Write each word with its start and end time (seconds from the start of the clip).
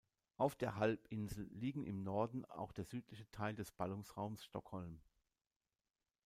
Auf 0.37 0.55
der 0.55 0.77
Halbinsel 0.77 1.47
liegen 1.51 1.85
im 1.85 2.01
Norden 2.01 2.43
auch 2.45 2.71
der 2.71 2.85
südliche 2.85 3.29
Teil 3.29 3.53
des 3.53 3.71
Ballungsraums 3.71 4.43
Stockholm. 4.43 4.99